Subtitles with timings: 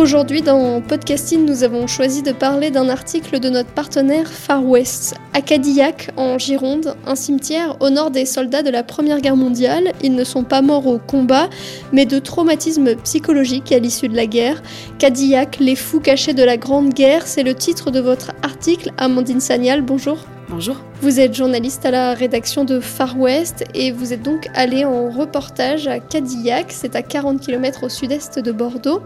[0.00, 5.14] Aujourd'hui, dans Podcasting, nous avons choisi de parler d'un article de notre partenaire Far West.
[5.34, 9.92] À Cadillac, en Gironde, un cimetière au nord des soldats de la Première Guerre mondiale.
[10.02, 11.50] Ils ne sont pas morts au combat,
[11.92, 14.62] mais de traumatismes psychologiques à l'issue de la guerre.
[14.98, 18.92] Cadillac, les fous cachés de la Grande Guerre, c'est le titre de votre article.
[18.96, 20.16] Amandine Sagnal, bonjour.
[20.50, 20.76] Bonjour.
[21.00, 25.08] Vous êtes journaliste à la rédaction de Far West et vous êtes donc allé en
[25.08, 29.00] reportage à Cadillac, c'est à 40 km au sud-est de Bordeaux.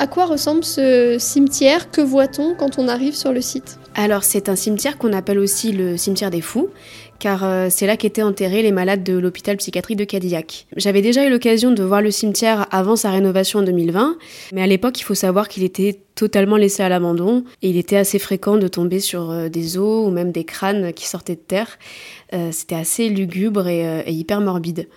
[0.00, 4.48] À quoi ressemble ce cimetière Que voit-on quand on arrive sur le site Alors c'est
[4.48, 6.70] un cimetière qu'on appelle aussi le cimetière des fous,
[7.18, 10.66] car euh, c'est là qu'étaient enterrés les malades de l'hôpital psychiatrique de Cadillac.
[10.74, 14.16] J'avais déjà eu l'occasion de voir le cimetière avant sa rénovation en 2020,
[14.54, 17.98] mais à l'époque il faut savoir qu'il était totalement laissé à l'abandon et il était
[17.98, 21.40] assez fréquent de tomber sur euh, des os ou même des crânes qui sortaient de
[21.40, 21.78] terre.
[22.32, 24.88] Euh, C'était assez lugubre et, et hyper morbide.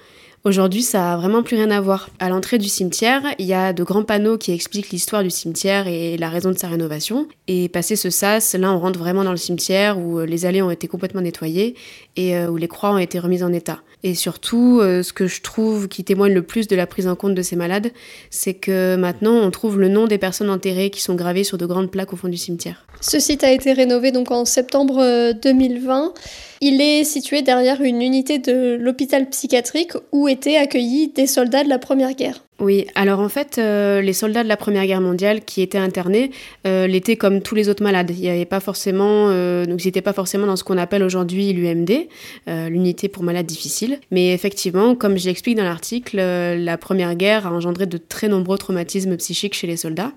[0.46, 2.10] Aujourd'hui, ça a vraiment plus rien à voir.
[2.20, 5.88] À l'entrée du cimetière, il y a de grands panneaux qui expliquent l'histoire du cimetière
[5.88, 7.30] et la raison de sa rénovation.
[7.48, 10.62] Et passé ce sas, là, on rentre vraiment dans le cimetière où euh, les allées
[10.62, 11.76] ont été complètement nettoyées
[12.18, 13.80] et euh, où les croix ont été remises en état.
[14.04, 17.16] Et surtout, euh, ce que je trouve qui témoigne le plus de la prise en
[17.16, 17.92] compte de ces malades,
[18.30, 21.66] c'est que maintenant, on trouve le nom des personnes enterrées qui sont gravées sur de
[21.66, 22.86] grandes plaques au fond du cimetière.
[23.00, 26.14] Ce site a été rénové donc en septembre euh, 2020.
[26.60, 31.70] Il est situé derrière une unité de l'hôpital psychiatrique où étaient accueillis des soldats de
[31.70, 32.44] la Première Guerre.
[32.64, 36.32] Oui, alors en fait, euh, les soldats de la Première Guerre mondiale qui étaient internés
[36.66, 38.14] euh, l'étaient comme tous les autres malades.
[38.18, 42.08] Il avait pas forcément, euh, ils n'étaient pas forcément dans ce qu'on appelle aujourd'hui l'UMD,
[42.48, 44.00] l'unité pour malades difficiles.
[44.12, 48.58] Mais effectivement, comme je l'explique dans l'article, la Première Guerre a engendré de très nombreux
[48.58, 50.14] traumatismes psychiques chez les soldats.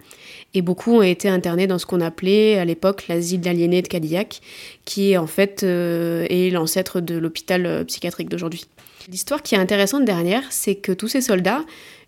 [0.55, 4.41] Et beaucoup ont été internés dans ce qu'on appelait à l'époque l'asile d'aliénés de Cadillac,
[4.85, 8.67] qui est en fait est l'ancêtre de l'hôpital psychiatrique d'aujourd'hui.
[9.11, 11.65] L'histoire qui est intéressante derrière, c'est que tous ces soldats,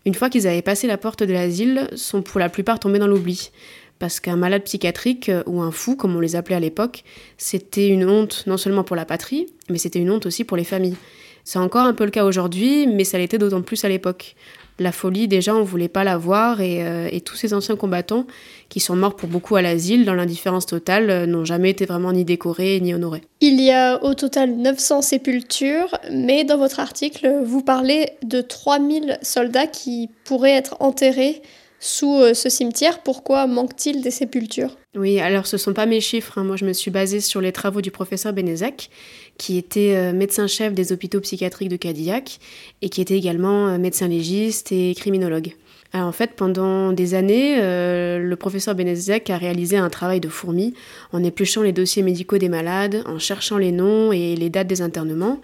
[0.09, 3.07] une fois qu'ils avaient passé la porte de l'asile, sont pour la plupart tombés dans
[3.07, 3.51] l'oubli.
[3.99, 7.05] Parce qu'un malade psychiatrique euh, ou un fou, comme on les appelait à l'époque,
[7.37, 10.65] c'était une honte non seulement pour la patrie, mais c'était une honte aussi pour les
[10.65, 10.97] familles.
[11.45, 14.35] C'est encore un peu le cas aujourd'hui, mais ça l'était d'autant plus à l'époque.
[14.81, 18.27] La folie, déjà, on voulait pas la voir et, euh, et tous ces anciens combattants
[18.69, 22.13] qui sont morts pour beaucoup à l'asile, dans l'indifférence totale, euh, n'ont jamais été vraiment
[22.13, 23.23] ni décorés ni honorés.
[23.41, 29.19] Il y a au total 900 sépultures, mais dans votre article, vous parlez de 3000
[29.23, 31.43] soldats qui pourraient être enterrés
[31.81, 33.03] sous euh, ce cimetière.
[33.03, 34.77] Pourquoi manque-t-il des sépultures?
[34.97, 36.39] Oui, alors ce sont pas mes chiffres.
[36.39, 36.45] hein.
[36.45, 38.91] Moi, je me suis basée sur les travaux du professeur Benezek,
[39.37, 42.39] qui était euh, médecin-chef des hôpitaux psychiatriques de Cadillac
[42.83, 45.55] et qui était également euh, médecin légiste et criminologue.
[45.95, 50.75] Alors en fait, pendant des années, le professeur Benezek a réalisé un travail de fourmi
[51.13, 54.83] en épluchant les dossiers médicaux des malades, en cherchant les noms et les dates des
[54.83, 55.41] internements.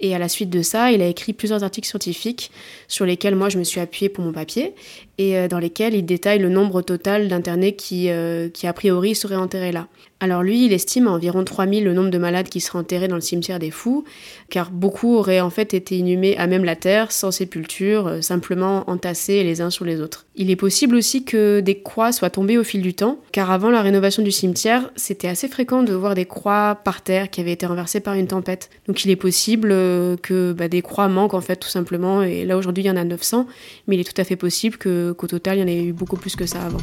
[0.00, 2.50] Et à la suite de ça, il a écrit plusieurs articles scientifiques
[2.88, 4.74] sur lesquels moi je me suis appuyée pour mon papier
[5.18, 9.14] et euh, dans lesquels il détaille le nombre total d'internés qui, euh, qui a priori
[9.14, 9.88] seraient enterrés là.
[10.18, 13.16] Alors lui, il estime à environ 3000 le nombre de malades qui seraient enterrés dans
[13.16, 14.04] le cimetière des fous,
[14.48, 18.88] car beaucoup auraient en fait été inhumés à même la terre, sans sépulture, euh, simplement
[18.88, 20.24] entassés les uns sur les autres.
[20.34, 23.68] Il est possible aussi que des croix soient tombées au fil du temps, car avant
[23.68, 27.52] la rénovation du cimetière, c'était assez fréquent de voir des croix par terre qui avaient
[27.52, 28.70] été renversées par une tempête.
[28.88, 32.56] Donc il est possible que bah, des croix manquent en fait tout simplement, et là
[32.56, 33.46] aujourd'hui il y en a 900,
[33.86, 35.92] mais il est tout à fait possible que- qu'au total il y en ait eu
[35.92, 36.78] beaucoup plus que ça avant.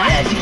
[0.00, 0.40] Enlève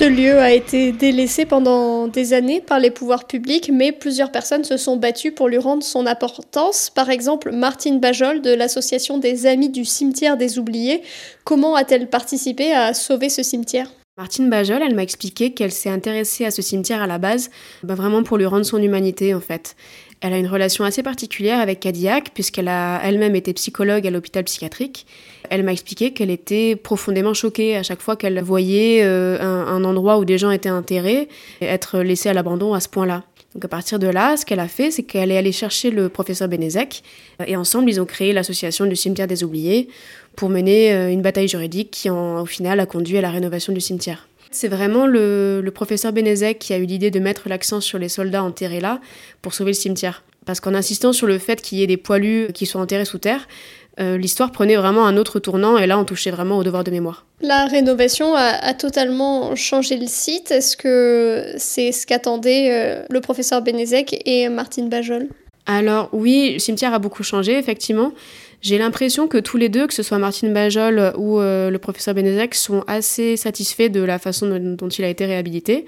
[0.00, 4.64] Ce lieu a été délaissé pendant des années par les pouvoirs publics, mais plusieurs personnes
[4.64, 6.88] se sont battues pour lui rendre son importance.
[6.88, 11.02] Par exemple, Martine Bajol de l'association des Amis du cimetière des oubliés.
[11.44, 13.90] Comment a-t-elle participé à sauver ce cimetière?
[14.18, 17.50] Martine Bajol, elle m'a expliqué qu'elle s'est intéressée à ce cimetière à la base,
[17.82, 19.76] bah vraiment pour lui rendre son humanité en fait.
[20.20, 24.44] Elle a une relation assez particulière avec Cadillac, puisqu'elle a elle-même été psychologue à l'hôpital
[24.44, 25.06] psychiatrique.
[25.48, 30.18] Elle m'a expliqué qu'elle était profondément choquée à chaque fois qu'elle voyait euh, un, endroit
[30.18, 31.28] où des gens étaient enterrés
[31.62, 33.24] être laissés à l'abandon à ce point-là.
[33.54, 36.08] Donc à partir de là, ce qu'elle a fait, c'est qu'elle est allée chercher le
[36.08, 37.02] professeur Benezek,
[37.46, 39.88] et ensemble, ils ont créé l'association du cimetière des oubliés
[40.36, 43.80] pour mener euh, une bataille juridique qui, au final, a conduit à la rénovation du
[43.80, 44.28] cimetière.
[44.52, 48.08] C'est vraiment le, le, professeur Benezek qui a eu l'idée de mettre l'accent sur les
[48.08, 49.00] soldats enterrés là
[49.42, 50.24] pour sauver le cimetière.
[50.44, 53.18] Parce qu'en insistant sur le fait qu'il y ait des poilus qui soient enterrés sous
[53.18, 53.46] terre,
[54.00, 56.90] euh, l'histoire prenait vraiment un autre tournant et là on touchait vraiment au devoir de
[56.90, 57.26] mémoire.
[57.42, 60.50] La rénovation a, a totalement changé le site.
[60.50, 65.28] Est-ce que c'est ce qu'attendaient euh, le professeur Benezek et Martine Bajol?
[65.66, 68.12] Alors oui, le cimetière a beaucoup changé effectivement.
[68.62, 72.14] J'ai l'impression que tous les deux, que ce soit Martine Bajol ou euh, le professeur
[72.14, 75.86] Benezek, sont assez satisfaits de la façon dont, dont il a été réhabilité.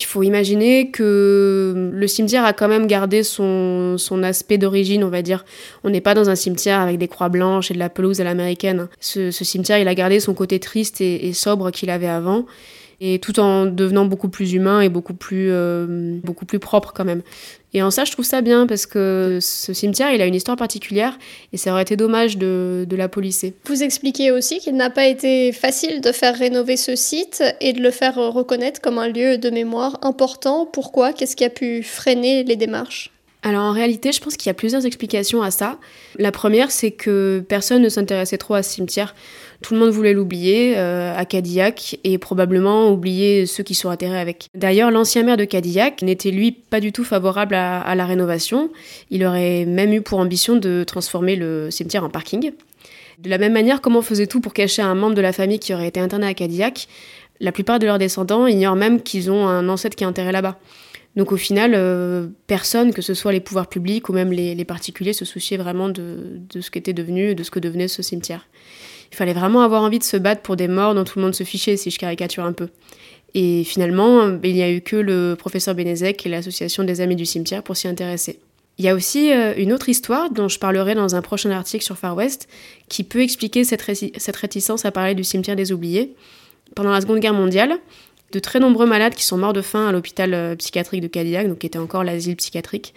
[0.00, 5.08] Il faut imaginer que le cimetière a quand même gardé son, son aspect d'origine, on
[5.08, 5.44] va dire.
[5.82, 8.24] On n'est pas dans un cimetière avec des croix blanches et de la pelouse à
[8.24, 8.88] l'américaine.
[9.00, 12.46] Ce, cimetière, il a gardé son côté triste et sobre qu'il avait avant
[13.00, 17.04] et tout en devenant beaucoup plus humain et beaucoup plus, euh, beaucoup plus propre quand
[17.04, 17.22] même.
[17.74, 20.56] Et en ça, je trouve ça bien parce que ce cimetière, il a une histoire
[20.56, 21.18] particulière
[21.52, 23.54] et ça aurait été dommage de, de la polisser.
[23.66, 27.80] Vous expliquez aussi qu'il n'a pas été facile de faire rénover ce site et de
[27.80, 30.66] le faire reconnaître comme un lieu de mémoire important.
[30.66, 31.12] Pourquoi?
[31.12, 33.12] Qu'est-ce qui a pu freiner les démarches?
[33.42, 35.78] Alors en réalité, je pense qu'il y a plusieurs explications à ça.
[36.18, 39.14] La première, c'est que personne ne s'intéressait trop à ce cimetière.
[39.62, 44.18] Tout le monde voulait l'oublier euh, à Cadillac et probablement oublier ceux qui sont atterrés
[44.18, 44.48] avec.
[44.54, 48.70] D'ailleurs, l'ancien maire de Cadillac n'était lui pas du tout favorable à, la rénovation.
[49.10, 52.52] Il aurait même eu pour ambition de transformer le cimetière en parking.
[53.20, 55.58] De la même manière, comme on faisait tout pour cacher un membre de la famille
[55.60, 56.88] qui aurait été interné à Cadillac,
[57.40, 60.58] la plupart de leurs descendants ignorent même qu'ils ont un ancêtre qui est enterré là-bas.
[61.18, 65.12] Donc au final, euh, personne, que ce soit les pouvoirs publics ou même les, particuliers,
[65.12, 68.46] se souciait vraiment de, ce qu'était devenu, de ce que devenait ce cimetière.
[69.10, 71.34] Il fallait vraiment avoir envie de se battre pour des morts dont tout le monde
[71.34, 72.68] se fichait, si je caricature un peu.
[73.34, 77.26] Et finalement, il n'y a eu que le professeur Benezek et l'association des Amis du
[77.26, 78.38] Cimetière pour s'y intéresser.
[78.78, 81.84] Il y a aussi euh, une autre histoire dont je parlerai dans un prochain article
[81.84, 82.48] sur Far West
[82.88, 86.14] qui peut expliquer cette réticence à parler du cimetière des oubliés.
[86.76, 87.80] Pendant la Seconde Guerre mondiale,
[88.32, 91.48] de très nombreux malades qui sont morts de faim à l'hôpital euh, psychiatrique de Cadillac,
[91.48, 92.94] donc qui était encore l'asile psychiatrique.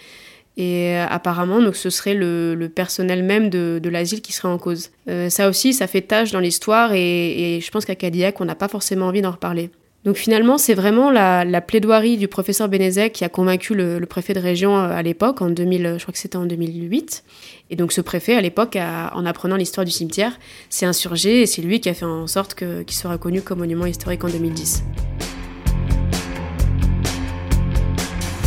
[0.58, 4.90] Et euh, apparemment, donc, ce serait le, personnel même de, l'asile qui serait en cause.
[5.10, 8.56] Euh, ça aussi, ça fait tâche dans l'histoire et, je pense qu'à Cadillac, on n'a
[8.56, 9.70] pas forcément envie d'en reparler.
[10.04, 14.34] Donc finalement, c'est vraiment la, la, plaidoirie du professeur Benezek qui a convaincu le, préfet
[14.34, 17.24] de région à l'époque, en 2000, je crois que c'était en 2008.
[17.70, 20.40] Et donc ce préfet, à l'époque, en apprenant l'histoire du cimetière,
[20.70, 23.60] s'est insurgé et c'est lui qui a fait en sorte qu'il qu soit reconnu comme
[23.60, 24.84] monument historique en 2010.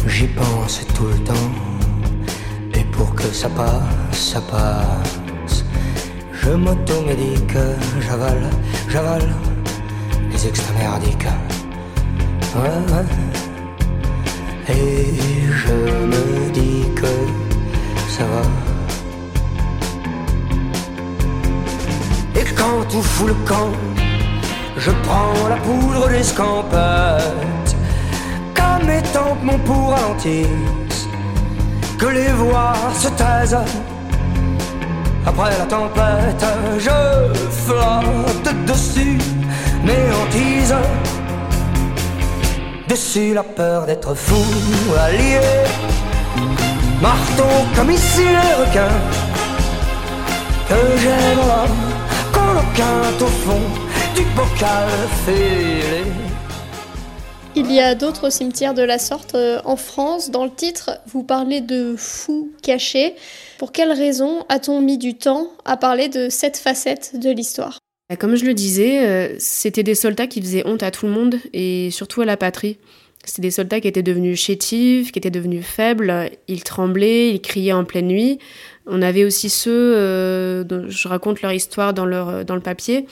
[0.09, 1.51] J'y pense tout le temps,
[2.75, 5.65] et pour que ça passe, ça passe,
[6.33, 7.57] je m'automédique,
[8.01, 8.51] j'avale,
[8.89, 9.35] j'avale
[10.35, 11.27] les extra merdiques.
[12.57, 13.07] Ouais, ouais.
[14.75, 15.15] Et
[15.63, 15.75] je
[16.13, 17.13] me dis que
[18.09, 18.43] ça va.
[22.41, 23.73] Et quand tout fout le camp,
[24.77, 27.77] je prends la poudre d'escampette.
[28.55, 31.09] Comme étant que mon pouls ralentisse,
[31.99, 33.65] que les voix se taisent.
[35.27, 36.45] Après la tempête,
[36.79, 36.99] je
[37.65, 39.19] flotte dessus
[39.93, 40.75] hantises.
[42.89, 44.45] Dessus la peur d'être fou,
[44.99, 45.41] allié.
[47.01, 49.01] Marteau comme ici les requins,
[50.69, 51.95] que j'aime l'homme
[52.75, 53.61] quinte au fond
[54.17, 54.89] du bocal
[55.25, 56.05] fêlé.
[57.57, 60.31] Il y a d'autres cimetières de la sorte euh, en France.
[60.31, 63.15] Dans le titre, vous parlez de fous cachés.
[63.59, 67.79] Pour quelle raison a-t-on mis du temps à parler de cette facette de l'histoire?
[68.19, 71.37] Comme je le disais, euh, c'était des soldats qui faisaient honte à tout le monde
[71.53, 72.79] et surtout à la patrie.
[73.25, 77.73] C'était des soldats qui étaient devenus chétifs, qui étaient devenus faibles, ils tremblaient, ils criaient
[77.73, 78.39] en pleine nuit.
[78.87, 83.07] On avait aussi ceux, euh, je raconte leur histoire dans, leur, dans le papier,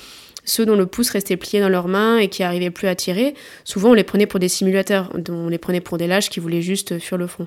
[0.44, 3.34] ceux dont le pouce restait plié dans leurs mains et qui n'arrivaient plus à tirer.
[3.64, 6.62] Souvent, on les prenait pour des simulateurs, on les prenait pour des lâches qui voulaient
[6.62, 7.46] juste fuir le front.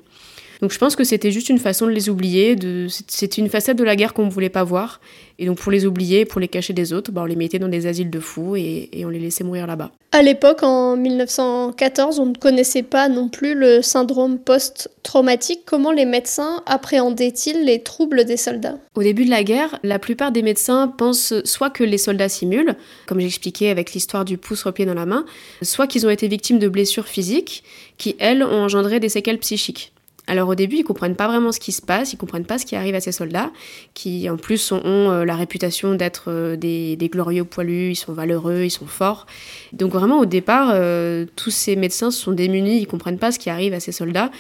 [0.62, 2.88] Donc je pense que c'était juste une façon de les oublier, de...
[3.08, 5.02] c'était une facette de la guerre qu'on ne voulait pas voir.
[5.38, 7.68] Et donc pour les oublier, pour les cacher des autres, bah on les mettait dans
[7.68, 9.92] des asiles de fous et, et on les laissait mourir là-bas.
[10.14, 15.64] À l'époque, en 1914, on ne connaissait pas non plus le syndrome post-traumatique.
[15.66, 18.78] Comment les médecins appréhendaient-ils les troubles des soldats?
[18.96, 22.76] Au début de la guerre, la plupart des médecins pensent soit que les soldats simulent,
[23.08, 25.26] comme j'expliquais avec l'histoire du pouce replié dans la main,
[25.62, 27.66] soit qu'ils ont été victimes de blessures physiques
[27.98, 29.92] qui, elles, ont engendré des séquelles psychiques.
[30.28, 32.66] Alors au début, ils comprennent pas vraiment ce qui se passe, ils comprennent pas ce
[32.66, 33.52] qui arrive à ces soldats,
[33.94, 38.64] qui en plus ont, euh, la réputation d'être euh, des, glorieux poilus, ils sont valeureux,
[38.64, 39.28] ils sont forts.
[39.74, 43.50] Donc vraiment au départ, euh, tous ces médecins sont démunis, ils comprennent pas ce qui
[43.50, 44.32] arrive à ces soldats.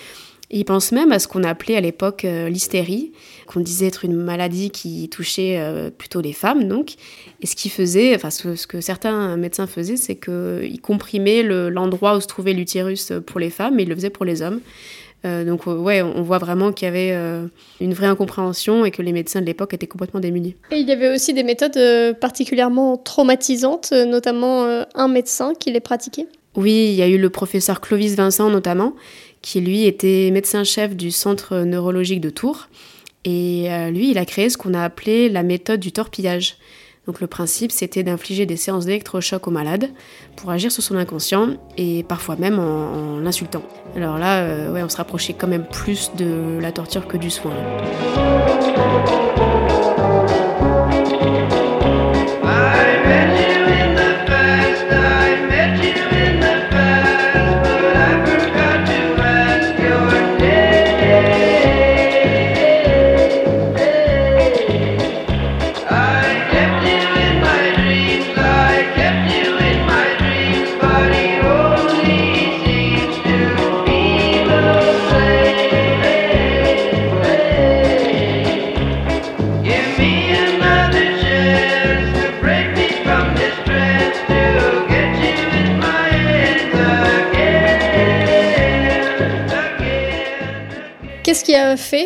[0.50, 3.12] ils pensent même à ce qu'on appelait à l'époque l'hystérie,
[3.46, 5.60] qu'on disait être une maladie qui touchait
[5.98, 6.96] plutôt les femmes, donc.
[7.42, 12.22] Et ce qu'ils faisaient, enfin ce, que certains médecins faisaient, c'est qu'ils comprimaient l'endroit où
[12.22, 14.62] se trouvait l'utérus pour les femmes, et ils le faisaient pour les hommes.
[15.26, 17.48] Euh, donc euh, ouais, on voit vraiment qu'il y avait euh,
[17.82, 20.56] une vraie incompréhension et que les médecins de l'époque étaient complètement démunis.
[20.72, 21.80] Et il y avait aussi des méthodes
[22.20, 26.28] particulièrement traumatisantes, notamment un médecin qui les pratiquait.
[26.56, 28.94] Oui, il y a eu le professeur Clovis Vincent notamment,
[29.42, 32.68] qui lui était médecin-chef du centre neurologique de Tours.
[33.26, 36.58] Et lui, il a créé ce qu'on a appelé la méthode du torpillage.
[37.08, 39.90] Donc le principe, c'était d'infliger des séances d'électrochoc au malade
[40.36, 43.62] pour agir sur son inconscient et parfois même en, l'insultant.
[43.96, 47.30] Alors là, euh, ouais, on se rapprochait quand même plus de la torture que du
[47.30, 47.54] soin.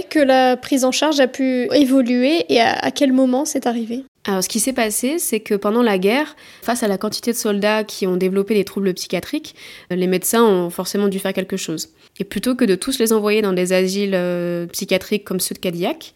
[0.09, 4.43] Que la prise en charge a pu évoluer et à, quel moment c'est arrivé alors,
[4.43, 7.83] ce qui s'est passé, c'est que pendant la guerre, face à la quantité de soldats
[7.85, 9.55] qui ont développé des troubles psychiatriques,
[9.89, 11.89] les médecins ont forcément dû faire quelque chose.
[12.19, 15.59] Et plutôt que de tous les envoyer dans des asiles euh, psychiatriques comme ceux de
[15.59, 16.13] Cadillac,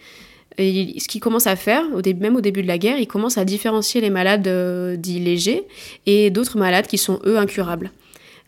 [0.59, 1.85] ce qu'ils commencent à faire,
[2.19, 5.63] même au début de la guerre, ils commencent à différencier les malades euh, dits légers
[6.05, 7.91] et d'autres malades qui sont, eux, incurables.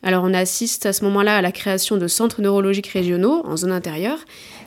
[0.03, 3.71] Alors on assiste à ce moment-là à la création de centres neurologiques régionaux en zone
[3.71, 4.19] intérieure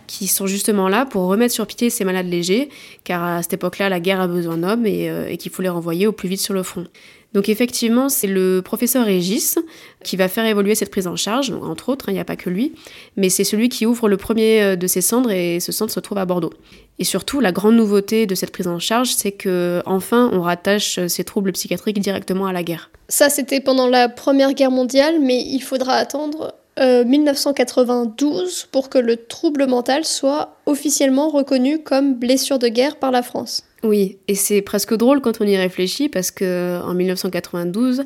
[0.08, 2.68] qui sont justement là pour remettre sur pied ces malades légers,
[3.04, 5.68] car à cette époque-là, la guerre a besoin d'hommes et, euh, et qu'il faut les
[5.68, 6.86] renvoyer au plus vite sur le front.
[7.34, 9.58] Donc effectivement, c'est le professeur Régis
[10.02, 12.36] qui va faire évoluer cette prise en charge, entre autres, hein, il n'y a pas
[12.36, 12.72] que lui,
[13.16, 16.00] mais c'est celui qui ouvre le premier euh, de ces centres et ce centre se
[16.00, 16.52] trouve à Bordeaux.
[16.98, 20.98] Et surtout, la grande nouveauté de cette prise en charge, c'est que enfin, on rattache
[21.06, 22.90] ces troubles psychiatriques directement à la guerre.
[23.08, 28.98] Ça, c'était pendant la Première Guerre mondiale, mais il faudra attendre 1992 euh, pour que
[28.98, 33.64] le trouble mental soit officiellement reconnu comme blessure de guerre par la France.
[33.84, 38.02] Oui, et c'est presque drôle quand on y réfléchit parce que en 1992,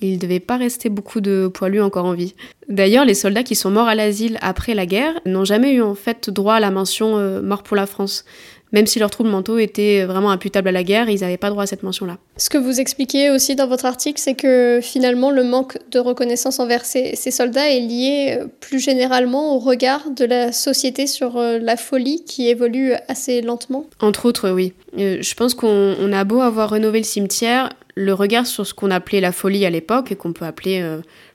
[0.00, 2.34] il ne devait pas rester beaucoup de poilus encore en vie.
[2.68, 5.96] D'ailleurs, les soldats qui sont morts à l'asile après la guerre n'ont jamais eu en
[5.96, 8.24] fait droit à la mention euh, mort pour la France.
[8.72, 11.62] Même si leurs troubles mentaux étaient vraiment imputables à la guerre, ils n'avaient pas droit
[11.62, 12.18] à cette mention-là.
[12.36, 16.60] Ce que vous expliquez aussi dans votre article, c'est que finalement le manque de reconnaissance
[16.60, 21.58] envers ces, soldats est lié euh, plus généralement au regard de la société sur euh,
[21.58, 23.86] la folie qui évolue assez lentement.
[24.00, 24.74] Entre autres, oui.
[24.98, 28.90] Euh, je pense qu'on a beau avoir rénové le cimetière, le regard sur ce qu'on
[28.90, 30.84] appelait la folie à l'époque, et qu'on peut appeler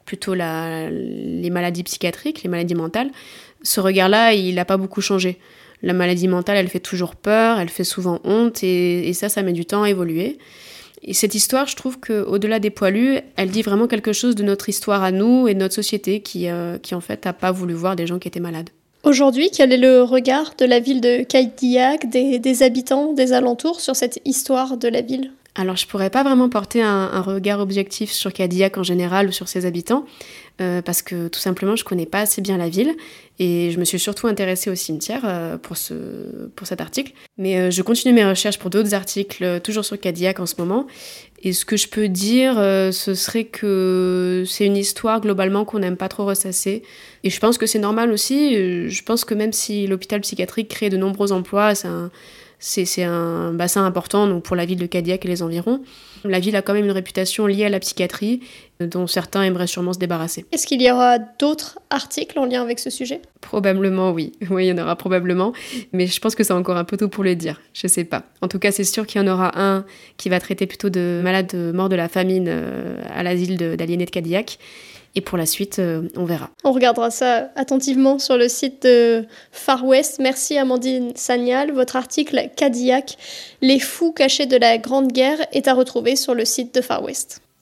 [0.06, 3.10] plutôt les maladies psychiatriques, les maladies mentales,
[3.64, 5.40] ce regard-là, il n'a pas beaucoup changé
[5.84, 9.52] la maladie mentale, elle fait toujours peur, elle fait souvent honte, et, ça, ça met
[9.52, 10.40] du temps à évoluer.
[11.04, 14.70] Et cette histoire, je trouve qu'au-delà des poilus, elle dit vraiment quelque chose de notre
[14.70, 17.74] histoire à nous et de notre société qui, euh, qui en fait, n'a pas voulu
[17.74, 18.70] voir des gens qui étaient malades.
[19.04, 21.26] Aujourd'hui, quel est le regard de la ville de
[22.10, 25.32] des, des habitants des alentours sur cette histoire de la ville?
[25.56, 29.48] Alors je pourrais pas vraiment porter un, regard objectif sur Cadillac en général ou sur
[29.48, 30.06] ses habitants,
[30.62, 32.96] euh, parce que tout simplement je connais pas assez bien la ville
[33.38, 35.94] et je me suis surtout intéressée au cimetière euh, pour, ce,
[36.56, 37.14] pour cet article.
[37.38, 40.88] Mais euh, je continue mes recherches pour d'autres articles, toujours sur Cadillac en ce moment.
[41.44, 45.98] Et ce que je peux dire, ce serait que c'est une histoire globalement qu'on n'aime
[45.98, 46.84] pas trop ressasser.
[47.26, 48.90] Et je pense que c'est normal aussi.
[48.90, 52.12] Je pense que même si l'hôpital psychiatrique crée de nombreux emplois, c'est un
[52.66, 55.82] C'est un bassin important donc pour la ville de Cadillac et les environs.
[56.24, 58.40] La ville a quand même une réputation liée à la psychiatrie
[58.80, 60.46] dont certains aimeraient sûrement se débarrasser.
[60.54, 63.22] Est-ce qu'il y aura d'autres articles en lien avec ce sujet?
[63.42, 64.32] Probablement oui.
[64.50, 65.52] Oui, il y en aura probablement.
[65.92, 67.60] Mais je pense que c'est encore un peu tôt pour le dire.
[67.74, 68.24] Je sais pas.
[68.40, 69.84] En tout cas, c'est sûr qu'il y en aura un
[70.16, 74.12] qui va traiter plutôt de malades morts de la famine euh, à l'asile d'aliénés de
[74.12, 74.58] Cadillac
[75.16, 76.50] et pour la suite, euh, on verra.
[76.64, 80.20] On regardera ça attentivement sur le site de Far West.
[80.20, 81.72] Merci Amandine Sagnal.
[81.72, 83.18] Votre article Cadillac,
[83.62, 87.04] les fous cachés de la Grande Guerre, est à retrouver sur le site de Far
[87.04, 87.43] West.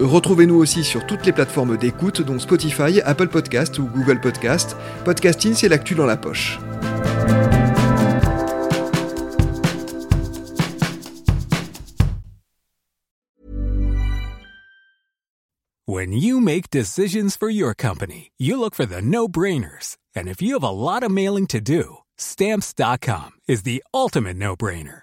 [0.00, 4.76] Retrouvez-nous aussi sur toutes les plateformes d'écoute, dont Spotify, Apple Podcast ou Google Podcast.
[5.04, 6.58] Podcasting, c'est l'actu dans la poche.
[15.86, 19.96] When you make decisions for your company, you look for the no-brainers.
[20.16, 25.02] And if you have a lot of mailing to do, stamps.com is the ultimate no-brainer.